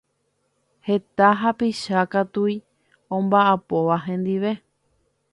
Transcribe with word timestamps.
Heta 0.87 1.27
hapicha 1.41 1.99
katui 2.13 2.55
omba'apóva 3.17 3.95
hendive 4.07 4.51